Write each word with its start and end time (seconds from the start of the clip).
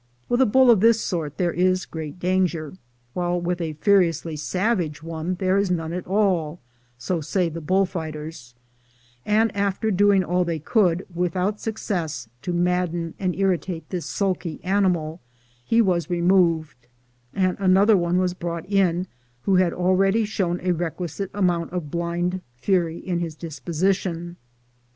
With 0.29 0.41
a 0.41 0.47
bull 0.47 0.71
of 0.71 0.79
this 0.79 0.99
sort 0.99 1.37
there 1.37 1.53
is 1.53 1.85
great 1.85 2.17
danger, 2.17 2.73
while 3.13 3.39
with 3.39 3.61
a 3.61 3.73
furiously 3.73 4.35
savage 4.35 5.03
one 5.03 5.35
there 5.35 5.59
is 5.59 5.69
none 5.69 5.93
at 5.93 6.07
all— 6.07 6.59
so 6.97 7.21
say 7.21 7.49
the 7.49 7.61
bull 7.61 7.85
fighters; 7.85 8.55
and 9.27 9.55
after 9.55 9.91
doing 9.91 10.23
all 10.23 10.43
they 10.43 10.57
could, 10.57 11.05
with 11.13 11.35
out 11.35 11.59
success, 11.61 12.27
to 12.41 12.51
madden 12.51 13.13
and 13.19 13.35
irritate 13.35 13.87
this 13.91 14.07
sulky 14.07 14.59
animal, 14.63 15.21
he 15.63 15.83
was 15.83 16.09
removed, 16.09 16.87
and 17.35 17.55
another 17.59 17.95
one 17.95 18.17
was 18.17 18.33
brought 18.33 18.65
in, 18.67 19.05
who 19.43 19.57
had 19.57 19.71
already 19.71 20.25
shown 20.25 20.59
a 20.63 20.71
requisite 20.71 21.29
amount 21.31 21.71
of 21.71 21.91
blind 21.91 22.41
fury 22.57 22.97
in 22.97 23.19
his 23.19 23.35
disposition. 23.35 24.35